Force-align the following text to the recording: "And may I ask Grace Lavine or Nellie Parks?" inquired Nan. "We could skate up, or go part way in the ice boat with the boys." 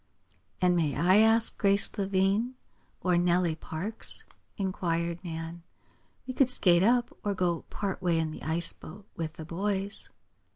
"And 0.63 0.75
may 0.75 0.95
I 0.95 1.17
ask 1.17 1.55
Grace 1.59 1.87
Lavine 1.95 2.55
or 3.01 3.19
Nellie 3.19 3.53
Parks?" 3.55 4.23
inquired 4.57 5.23
Nan. 5.23 5.61
"We 6.25 6.33
could 6.33 6.49
skate 6.49 6.81
up, 6.81 7.15
or 7.23 7.35
go 7.35 7.65
part 7.69 8.01
way 8.01 8.17
in 8.17 8.31
the 8.31 8.41
ice 8.41 8.73
boat 8.73 9.05
with 9.15 9.33
the 9.33 9.45
boys." 9.45 10.09